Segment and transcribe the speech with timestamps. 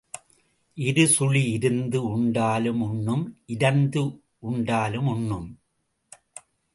[0.77, 4.01] இரு சுழி இருந்து உண்டாலும் உண்ணும், இரந்து
[4.39, 5.59] உண்டாலும் உண்ணும்.